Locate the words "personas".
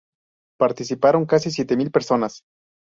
1.91-2.41